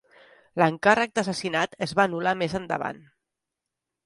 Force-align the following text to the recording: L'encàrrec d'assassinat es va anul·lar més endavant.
L'encàrrec 0.61 1.13
d'assassinat 1.19 1.77
es 1.87 1.93
va 2.01 2.07
anul·lar 2.09 2.35
més 2.41 2.57
endavant. 2.63 3.05